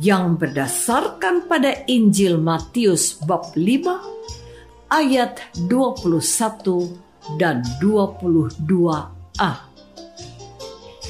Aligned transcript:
yang 0.00 0.40
berdasarkan 0.40 1.44
pada 1.44 1.84
Injil 1.84 2.40
Matius 2.40 3.20
bab 3.20 3.52
5 3.52 4.88
ayat 4.88 5.44
21 5.68 7.36
dan 7.36 7.60
22a. 7.84 9.52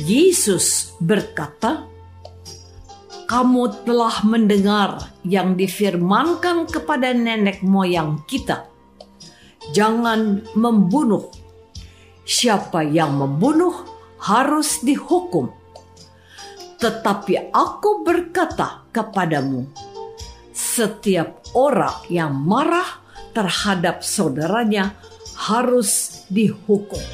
Yesus 0.02 0.98
berkata, 0.98 1.86
"Kamu 3.30 3.86
telah 3.86 4.26
mendengar 4.26 5.14
yang 5.22 5.54
difirmankan 5.54 6.66
kepada 6.66 7.14
nenek 7.14 7.62
moyang 7.62 8.26
kita, 8.26 8.66
jangan 9.70 10.42
membunuh. 10.58 11.30
Siapa 12.26 12.82
yang 12.82 13.22
membunuh 13.22 13.86
harus 14.18 14.82
dihukum." 14.82 15.59
Tetapi 16.80 17.52
aku 17.52 18.00
berkata 18.00 18.88
kepadamu, 18.88 19.68
setiap 20.56 21.44
orang 21.52 21.92
yang 22.08 22.32
marah 22.32 23.04
terhadap 23.36 24.00
saudaranya 24.00 24.96
harus 25.36 26.24
dihukum. 26.32 27.04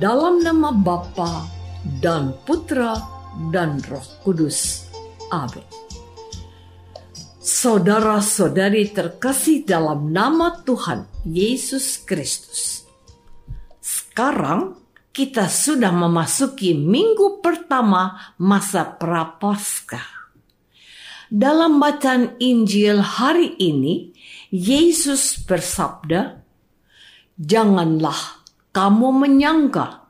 Dalam 0.00 0.40
nama 0.40 0.72
Bapa 0.72 1.48
dan 2.00 2.36
Putra 2.44 3.13
dan 3.50 3.82
Roh 3.90 4.06
Kudus. 4.22 4.90
Amin. 5.30 5.64
Saudara-saudari 7.44 8.88
terkasih 8.94 9.68
dalam 9.68 10.08
nama 10.08 10.64
Tuhan 10.64 11.04
Yesus 11.28 12.00
Kristus. 12.00 12.88
Sekarang 13.84 14.80
kita 15.12 15.46
sudah 15.46 15.92
memasuki 15.92 16.72
minggu 16.72 17.44
pertama 17.44 18.34
masa 18.40 18.88
Prapaskah. 18.96 20.32
Dalam 21.28 21.82
bacaan 21.82 22.38
Injil 22.40 23.00
hari 23.00 23.58
ini, 23.60 24.14
Yesus 24.48 25.40
bersabda, 25.44 26.40
"Janganlah 27.36 28.44
kamu 28.74 29.08
menyangka 29.14 30.03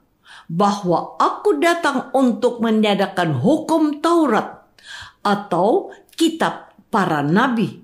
bahwa 0.51 1.17
aku 1.17 1.57
datang 1.61 2.13
untuk 2.13 2.61
meniadakan 2.61 3.41
hukum 3.41 4.05
Taurat 4.05 4.69
atau 5.25 5.91
kitab 6.15 6.77
para 6.93 7.25
nabi. 7.25 7.81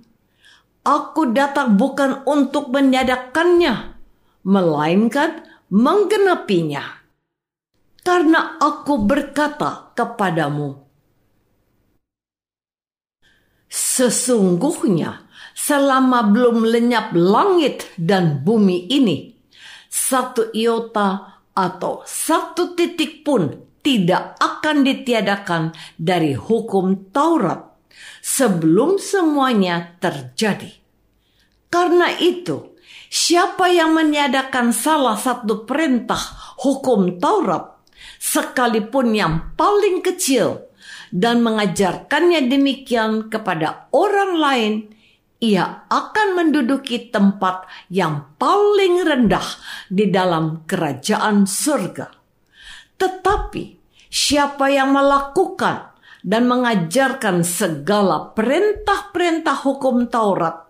Aku 0.80 1.32
datang 1.36 1.76
bukan 1.76 2.24
untuk 2.24 2.72
meniadakannya, 2.72 4.00
melainkan 4.48 5.44
menggenapinya. 5.68 7.04
Karena 8.00 8.56
aku 8.56 9.04
berkata 9.04 9.92
kepadamu, 9.92 10.88
Sesungguhnya 13.70 15.30
selama 15.54 16.26
belum 16.26 16.66
lenyap 16.66 17.14
langit 17.14 17.86
dan 17.94 18.42
bumi 18.42 18.90
ini, 18.90 19.36
satu 19.86 20.50
iota 20.50 21.39
atau 21.54 22.02
satu 22.06 22.78
titik 22.78 23.26
pun 23.26 23.70
tidak 23.80 24.36
akan 24.38 24.84
ditiadakan 24.84 25.72
dari 25.96 26.36
hukum 26.36 27.10
Taurat 27.10 27.70
sebelum 28.20 29.00
semuanya 29.00 29.96
terjadi. 29.98 30.76
Karena 31.70 32.12
itu, 32.18 32.76
siapa 33.08 33.70
yang 33.72 33.96
meniadakan 33.96 34.74
salah 34.74 35.16
satu 35.16 35.64
perintah 35.64 36.20
hukum 36.60 37.16
Taurat, 37.22 37.80
sekalipun 38.20 39.16
yang 39.16 39.54
paling 39.56 40.04
kecil, 40.04 40.68
dan 41.10 41.42
mengajarkannya 41.42 42.46
demikian 42.46 43.32
kepada 43.32 43.90
orang 43.90 44.32
lain, 44.38 44.74
ia 45.40 45.88
akan 45.88 46.36
menduduki 46.36 47.08
tempat 47.08 47.64
yang 47.88 48.36
paling 48.36 49.00
rendah 49.02 49.44
di 49.88 50.12
dalam 50.12 50.68
kerajaan 50.68 51.48
surga. 51.48 52.12
Tetapi 53.00 53.64
siapa 54.12 54.68
yang 54.68 54.92
melakukan 54.92 55.96
dan 56.20 56.44
mengajarkan 56.44 57.40
segala 57.40 58.36
perintah-perintah 58.36 59.64
hukum 59.64 60.12
Taurat, 60.12 60.68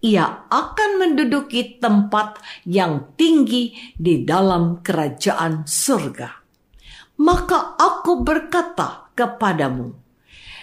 ia 0.00 0.48
akan 0.48 0.90
menduduki 0.96 1.76
tempat 1.76 2.40
yang 2.64 3.12
tinggi 3.20 3.76
di 3.92 4.24
dalam 4.24 4.80
kerajaan 4.80 5.68
surga. 5.68 6.28
Maka 7.20 7.76
aku 7.76 8.24
berkata 8.24 9.12
kepadamu, 9.12 9.92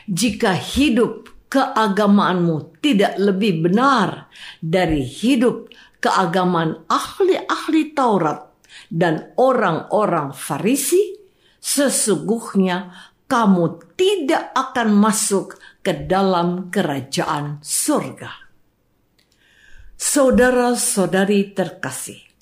jika 0.10 0.54
hidup 0.54 1.33
keagamaanmu 1.54 2.82
tidak 2.82 3.14
lebih 3.22 3.70
benar 3.70 4.34
dari 4.58 5.06
hidup 5.06 5.70
keagamaan 6.02 6.82
ahli-ahli 6.90 7.94
Taurat 7.94 8.50
dan 8.90 9.38
orang-orang 9.38 10.34
Farisi, 10.34 11.14
sesungguhnya 11.62 12.90
kamu 13.30 13.94
tidak 13.94 14.50
akan 14.58 14.98
masuk 14.98 15.62
ke 15.86 16.10
dalam 16.10 16.74
kerajaan 16.74 17.62
surga. 17.62 18.50
Saudara-saudari 19.94 21.54
terkasih, 21.54 22.34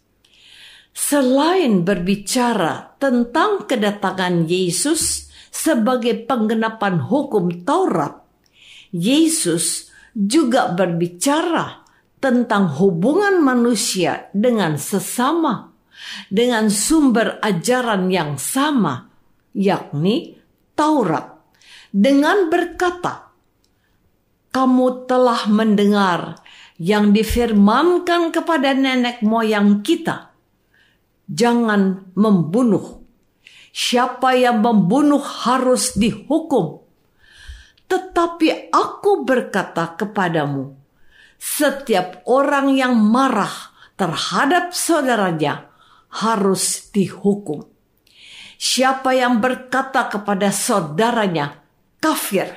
Selain 0.91 1.87
berbicara 1.87 2.99
tentang 2.99 3.63
kedatangan 3.63 4.43
Yesus 4.43 5.31
sebagai 5.47 6.27
penggenapan 6.27 6.99
hukum 6.99 7.63
Taurat, 7.63 8.20
Yesus 8.91 9.89
juga 10.11 10.71
berbicara 10.75 11.87
tentang 12.19 12.77
hubungan 12.77 13.41
manusia 13.41 14.29
dengan 14.35 14.77
sesama, 14.77 15.73
dengan 16.29 16.69
sumber 16.69 17.41
ajaran 17.41 18.11
yang 18.11 18.37
sama, 18.37 19.09
yakni 19.55 20.37
Taurat, 20.75 21.41
dengan 21.89 22.47
berkata, 22.51 23.31
"Kamu 24.51 25.07
telah 25.07 25.47
mendengar 25.49 26.39
yang 26.77 27.15
difirmankan 27.15 28.29
kepada 28.35 28.75
nenek 28.75 29.23
moyang 29.25 29.81
kita." 29.81 30.31
jangan 31.31 32.11
membunuh. 32.13 33.07
Siapa 33.71 34.35
yang 34.35 34.59
membunuh 34.59 35.23
harus 35.23 35.95
dihukum. 35.95 36.80
Tetapi 37.91 38.71
aku 38.71 39.27
berkata 39.27 39.99
kepadamu, 39.99 40.79
setiap 41.35 42.23
orang 42.23 42.71
yang 42.71 42.95
marah 42.95 43.51
terhadap 43.99 44.71
saudaranya 44.71 45.67
harus 46.07 46.87
dihukum. 46.95 47.67
Siapa 48.55 49.11
yang 49.11 49.43
berkata 49.43 50.07
kepada 50.07 50.55
saudaranya 50.55 51.59
kafir 51.99 52.47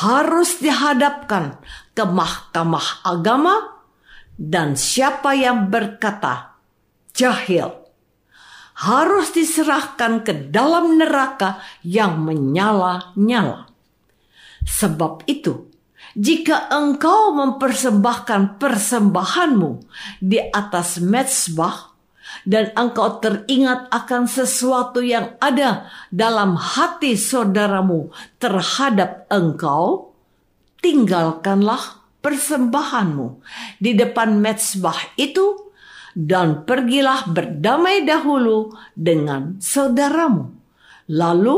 harus 0.00 0.56
dihadapkan 0.56 1.60
ke 1.92 2.08
mahkamah 2.08 3.04
agama 3.04 3.84
dan 4.40 4.72
siapa 4.72 5.36
yang 5.36 5.68
berkata 5.68 6.56
jahil 7.12 7.84
harus 8.74 9.30
diserahkan 9.36 10.26
ke 10.26 10.50
dalam 10.50 10.98
neraka 10.98 11.62
yang 11.86 12.22
menyala-nyala. 12.24 13.73
Sebab 14.64 15.28
itu, 15.28 15.68
jika 16.14 16.70
engkau 16.70 17.34
mempersembahkan 17.34 18.62
persembahanmu 18.62 19.70
di 20.22 20.38
atas 20.38 21.02
mezbah 21.02 21.90
dan 22.46 22.70
engkau 22.78 23.18
teringat 23.18 23.90
akan 23.90 24.30
sesuatu 24.30 25.02
yang 25.02 25.34
ada 25.42 25.90
dalam 26.14 26.54
hati 26.54 27.18
saudaramu 27.18 28.14
terhadap 28.38 29.26
engkau, 29.26 30.14
tinggalkanlah 30.78 32.06
persembahanmu 32.22 33.42
di 33.82 33.92
depan 33.92 34.38
mezbah 34.38 34.96
itu 35.18 35.72
dan 36.14 36.62
pergilah 36.62 37.26
berdamai 37.26 38.06
dahulu 38.06 38.70
dengan 38.94 39.58
saudaramu. 39.58 40.46
Lalu 41.10 41.56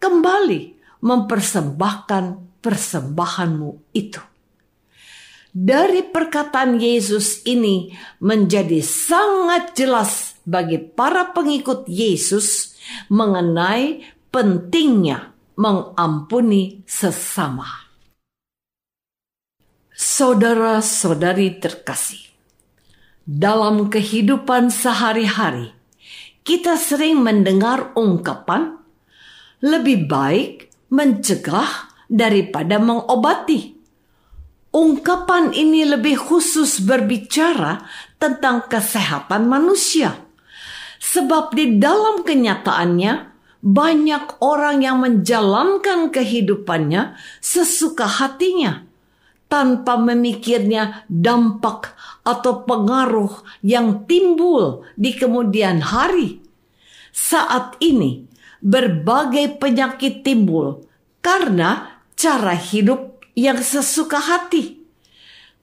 kembali 0.00 0.62
mempersembahkan 1.04 2.47
persembahanmu 2.62 3.94
itu. 3.94 4.20
Dari 5.48 6.04
perkataan 6.04 6.76
Yesus 6.76 7.42
ini 7.48 7.90
menjadi 8.20 8.84
sangat 8.84 9.74
jelas 9.74 10.38
bagi 10.44 10.76
para 10.78 11.32
pengikut 11.32 11.88
Yesus 11.88 12.76
mengenai 13.08 14.04
pentingnya 14.28 15.32
mengampuni 15.58 16.84
sesama. 16.86 17.66
Saudara-saudari 19.98 21.58
terkasih, 21.58 22.22
dalam 23.26 23.90
kehidupan 23.90 24.70
sehari-hari, 24.70 25.74
kita 26.46 26.78
sering 26.78 27.18
mendengar 27.18 27.90
ungkapan 27.98 28.78
lebih 29.58 30.06
baik 30.06 30.70
mencegah 30.88 31.87
daripada 32.08 32.80
mengobati. 32.80 33.76
Ungkapan 34.68 35.52
ini 35.56 35.84
lebih 35.84 36.16
khusus 36.16 36.80
berbicara 36.84 37.84
tentang 38.20 38.68
kesehatan 38.68 39.48
manusia. 39.48 40.16
Sebab 40.98 41.56
di 41.56 41.80
dalam 41.80 42.20
kenyataannya, 42.20 43.12
banyak 43.64 44.38
orang 44.44 44.84
yang 44.84 45.00
menjalankan 45.02 46.12
kehidupannya 46.12 47.16
sesuka 47.40 48.06
hatinya 48.06 48.86
tanpa 49.48 49.96
memikirnya 49.96 51.08
dampak 51.08 51.96
atau 52.22 52.62
pengaruh 52.68 53.40
yang 53.64 54.04
timbul 54.04 54.84
di 54.94 55.16
kemudian 55.16 55.80
hari. 55.80 56.44
Saat 57.10 57.80
ini, 57.80 58.28
berbagai 58.60 59.58
penyakit 59.58 60.22
timbul 60.22 60.86
karena 61.24 61.97
cara 62.18 62.58
hidup 62.58 63.22
yang 63.38 63.62
sesuka 63.62 64.18
hati. 64.18 64.82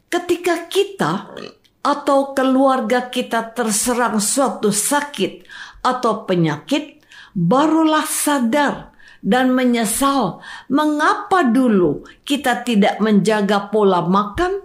Ketika 0.07 0.71
kita 0.71 1.35
atau 1.83 2.31
keluarga 2.31 3.11
kita 3.11 3.51
terserang 3.51 4.23
suatu 4.23 4.71
sakit 4.71 5.43
atau 5.83 6.23
penyakit, 6.23 7.03
barulah 7.35 8.07
sadar 8.07 8.95
dan 9.19 9.51
menyesal 9.51 10.39
mengapa 10.71 11.43
dulu 11.43 12.07
kita 12.23 12.63
tidak 12.63 13.03
menjaga 13.03 13.67
pola 13.67 14.07
makan 14.07 14.63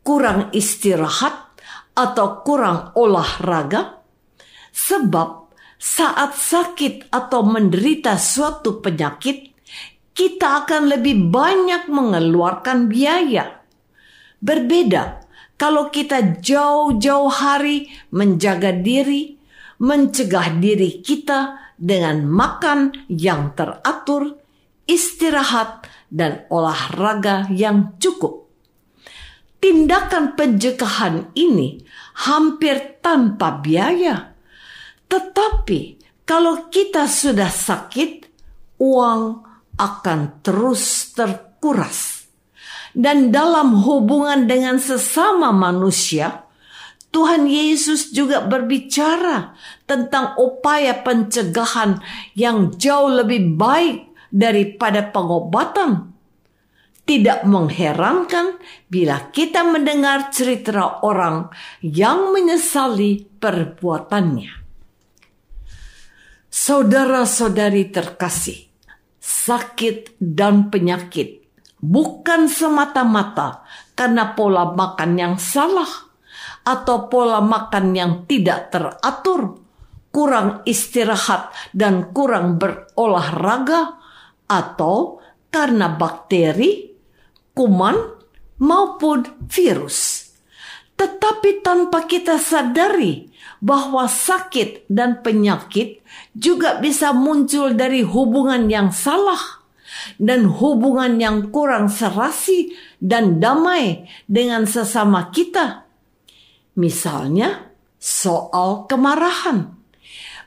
kurang 0.00 0.48
istirahat 0.56 1.52
atau 1.92 2.40
kurang 2.40 2.96
olahraga? 2.96 4.00
Sebab 4.72 5.52
saat 5.76 6.32
sakit 6.32 7.12
atau 7.12 7.44
menderita 7.44 8.16
suatu 8.16 8.80
penyakit, 8.80 9.49
kita 10.20 10.68
akan 10.68 10.92
lebih 10.92 11.32
banyak 11.32 11.88
mengeluarkan 11.88 12.92
biaya. 12.92 13.64
Berbeda 14.44 15.24
kalau 15.56 15.88
kita 15.88 16.36
jauh-jauh 16.44 17.32
hari 17.32 17.88
menjaga 18.12 18.76
diri, 18.76 19.40
mencegah 19.80 20.60
diri 20.60 21.00
kita 21.00 21.72
dengan 21.80 22.28
makan 22.28 23.08
yang 23.08 23.56
teratur, 23.56 24.36
istirahat, 24.84 25.88
dan 26.12 26.44
olahraga 26.52 27.48
yang 27.48 27.96
cukup 27.96 28.50
tindakan 29.60 30.34
pencegahan 30.34 31.30
ini 31.36 31.84
hampir 32.26 32.98
tanpa 33.04 33.60
biaya. 33.60 34.32
Tetapi 35.06 35.80
kalau 36.24 36.72
kita 36.72 37.04
sudah 37.04 37.52
sakit, 37.52 38.26
uang 38.80 39.49
akan 39.80 40.44
terus 40.44 41.16
terkuras. 41.16 42.28
Dan 42.92 43.32
dalam 43.32 43.80
hubungan 43.80 44.44
dengan 44.44 44.76
sesama 44.76 45.54
manusia, 45.54 46.44
Tuhan 47.10 47.48
Yesus 47.48 48.12
juga 48.12 48.44
berbicara 48.44 49.56
tentang 49.88 50.38
upaya 50.38 50.94
pencegahan 51.00 51.98
yang 52.36 52.76
jauh 52.76 53.10
lebih 53.10 53.56
baik 53.58 54.14
daripada 54.30 55.10
pengobatan 55.10 56.10
tidak 57.10 57.42
mengherankan 57.42 58.62
bila 58.86 59.34
kita 59.34 59.66
mendengar 59.66 60.30
cerita 60.30 61.02
orang 61.02 61.50
yang 61.82 62.30
menyesali 62.30 63.26
perbuatannya. 63.42 64.62
Saudara-saudari 66.46 67.90
terkasih, 67.90 68.69
sakit 69.20 70.16
dan 70.18 70.72
penyakit 70.72 71.40
bukan 71.80 72.48
semata-mata 72.48 73.64
karena 73.96 74.36
pola 74.36 74.72
makan 74.72 75.12
yang 75.16 75.36
salah 75.40 75.88
atau 76.64 77.08
pola 77.08 77.40
makan 77.40 77.96
yang 77.96 78.12
tidak 78.28 78.68
teratur, 78.68 79.64
kurang 80.12 80.60
istirahat 80.68 81.48
dan 81.72 82.12
kurang 82.12 82.60
berolahraga, 82.60 83.96
atau 84.50 85.22
karena 85.48 85.94
bakteri 85.94 86.90
kuman 87.56 87.96
maupun 88.60 89.46
virus. 89.48 89.98
Tetapi 91.00 91.64
tanpa 91.64 92.04
kita 92.04 92.36
sadari 92.36 93.32
bahwa 93.64 94.04
sakit 94.04 94.84
dan 94.92 95.24
penyakit 95.24 96.04
juga 96.36 96.76
bisa 96.76 97.16
muncul 97.16 97.72
dari 97.72 98.04
hubungan 98.04 98.68
yang 98.68 98.92
salah 98.92 99.64
dan 100.20 100.44
hubungan 100.44 101.16
yang 101.16 101.48
kurang 101.48 101.88
serasi 101.88 102.76
dan 103.00 103.40
damai 103.40 104.04
dengan 104.28 104.68
sesama 104.68 105.32
kita. 105.32 105.88
Misalnya, 106.76 107.72
soal 107.96 108.84
kemarahan. 108.84 109.72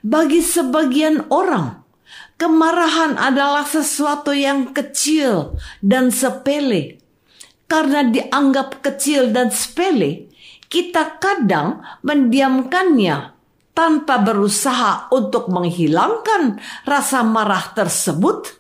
Bagi 0.06 0.46
sebagian 0.46 1.34
orang, 1.34 1.84
Kemarahan 2.34 3.16
adalah 3.16 3.64
sesuatu 3.64 4.34
yang 4.34 4.74
kecil 4.74 5.56
dan 5.80 6.10
sepele. 6.10 7.00
Karena 7.70 8.04
dianggap 8.04 8.84
kecil 8.84 9.32
dan 9.32 9.54
sepele, 9.54 10.33
kita 10.74 11.22
kadang 11.22 11.86
mendiamkannya 12.02 13.38
tanpa 13.78 14.26
berusaha 14.26 15.14
untuk 15.14 15.54
menghilangkan 15.54 16.58
rasa 16.90 17.22
marah 17.22 17.78
tersebut, 17.78 18.58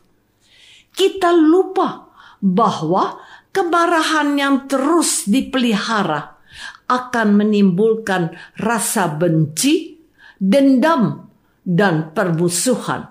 kita 0.93 1.34
lupa 1.34 2.13
bahwa 2.38 3.17
kemarahan 3.50 4.38
yang 4.38 4.70
terus 4.70 5.25
dipelihara 5.25 6.38
akan 6.86 7.27
menimbulkan 7.34 8.38
rasa 8.62 9.10
benci, 9.10 9.98
dendam, 10.38 11.34
dan 11.65 12.13
permusuhan. 12.13 13.10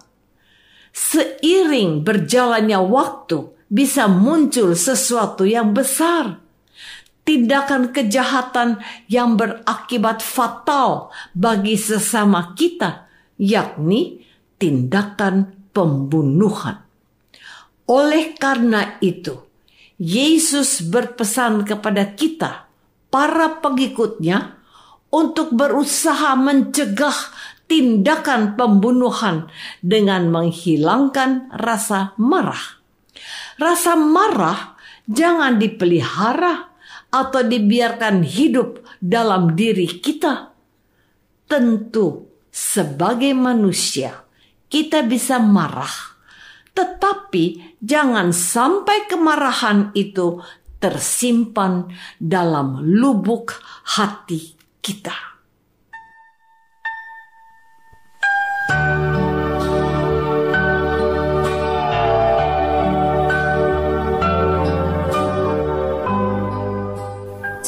Seiring 0.94 2.06
berjalannya 2.06 2.78
waktu, 2.78 3.50
bisa 3.66 4.06
muncul 4.06 4.78
sesuatu 4.78 5.42
yang 5.42 5.74
besar 5.74 6.41
tindakan 7.22 7.94
kejahatan 7.94 8.82
yang 9.06 9.38
berakibat 9.38 10.22
fatal 10.22 11.14
bagi 11.34 11.78
sesama 11.78 12.54
kita, 12.58 13.06
yakni 13.38 14.26
tindakan 14.58 15.54
pembunuhan. 15.70 16.82
Oleh 17.86 18.34
karena 18.38 18.98
itu, 19.02 19.42
Yesus 19.98 20.82
berpesan 20.86 21.66
kepada 21.66 22.14
kita, 22.14 22.66
para 23.10 23.58
pengikutnya, 23.62 24.58
untuk 25.12 25.52
berusaha 25.52 26.32
mencegah 26.40 27.14
tindakan 27.68 28.56
pembunuhan 28.56 29.52
dengan 29.84 30.32
menghilangkan 30.32 31.52
rasa 31.52 32.16
marah. 32.16 32.80
Rasa 33.60 33.92
marah 33.92 34.80
jangan 35.04 35.60
dipelihara 35.60 36.71
atau 37.12 37.44
dibiarkan 37.44 38.24
hidup 38.24 38.80
dalam 38.98 39.52
diri 39.52 40.00
kita. 40.00 40.56
Tentu, 41.44 42.32
sebagai 42.48 43.36
manusia, 43.36 44.24
kita 44.72 45.04
bisa 45.04 45.36
marah, 45.36 46.16
tetapi 46.72 47.76
jangan 47.84 48.32
sampai 48.32 49.04
kemarahan 49.04 49.92
itu 49.92 50.40
tersimpan 50.80 51.92
dalam 52.16 52.80
lubuk 52.80 53.52
hati 53.92 54.56
kita. 54.80 55.31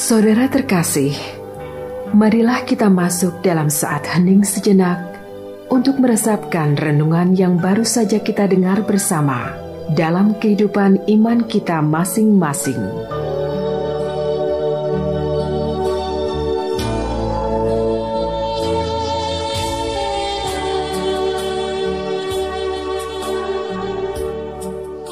Saudara 0.05 0.53
terkasih, 0.53 1.17
marilah 2.13 2.61
kita 2.69 2.93
masuk 2.93 3.41
dalam 3.41 3.73
saat 3.73 4.05
hening 4.05 4.45
sejenak 4.45 5.01
untuk 5.73 5.97
meresapkan 5.97 6.77
renungan 6.77 7.33
yang 7.33 7.57
baru 7.57 7.89
saja 7.89 8.21
kita 8.21 8.45
dengar 8.45 8.85
bersama 8.85 9.57
dalam 9.97 10.37
kehidupan 10.37 11.09
iman 11.09 11.49
kita 11.49 11.81
masing-masing. 11.81 12.85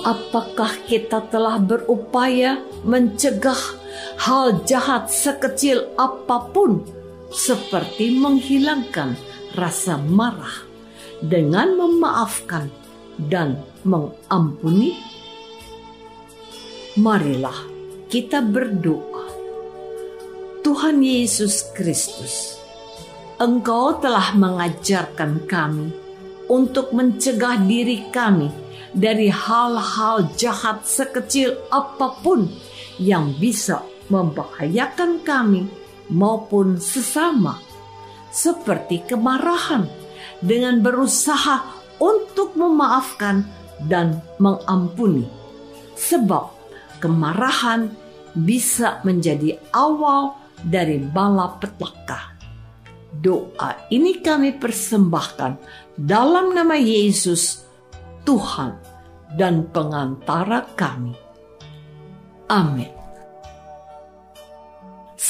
Apakah 0.05 0.77
kita 0.85 1.25
telah 1.33 1.57
berupaya 1.57 2.61
mencegah 2.85 3.81
hal 4.23 4.63
jahat 4.63 5.11
sekecil 5.11 5.99
apa 5.99 6.47
pun, 6.55 6.87
seperti 7.35 8.15
menghilangkan 8.15 9.19
rasa 9.59 9.99
marah 9.99 10.63
dengan 11.19 11.75
memaafkan 11.75 12.71
dan 13.19 13.59
mengampuni. 13.83 14.95
Marilah 16.95 17.67
kita 18.07 18.39
berdoa. 18.47 19.27
Tuhan 20.63 21.03
Yesus 21.03 21.75
Kristus, 21.75 22.55
Engkau 23.43 23.99
telah 23.99 24.39
mengajarkan 24.39 25.51
kami 25.51 25.91
untuk 26.47 26.95
mencegah 26.95 27.59
diri 27.67 28.07
kami 28.15 28.47
dari 28.95 29.27
hal-hal 29.27 30.31
jahat 30.39 30.87
sekecil 30.87 31.59
apa 31.75 32.15
pun 32.23 32.47
yang 33.03 33.35
bisa 33.43 33.83
membahayakan 34.13 35.25
kami 35.25 35.65
maupun 36.13 36.77
sesama, 36.77 37.57
seperti 38.29 39.09
kemarahan, 39.09 39.89
dengan 40.45 40.85
berusaha 40.85 41.65
untuk 41.97 42.53
memaafkan 42.53 43.49
dan 43.89 44.21
mengampuni, 44.37 45.25
sebab 45.97 46.53
kemarahan 47.01 47.89
bisa 48.37 49.01
menjadi 49.01 49.57
awal 49.73 50.37
dari 50.61 51.01
malapetaka. 51.01 52.37
Doa 53.13 53.89
ini 53.93 54.25
kami 54.25 54.57
persembahkan 54.57 55.53
dalam 56.01 56.57
nama 56.57 56.77
Yesus, 56.81 57.61
Tuhan 58.25 58.73
dan 59.37 59.69
pengantara 59.69 60.65
kami. 60.73 61.13
Amin. 62.49 63.02